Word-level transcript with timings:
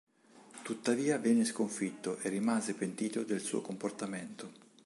Tuttavia 0.63 1.19
venne 1.19 1.45
sconfitto 1.45 2.17
e 2.21 2.29
rimase 2.29 2.73
pentito 2.73 3.21
del 3.23 3.39
suo 3.39 3.61
comportamento. 3.61 4.51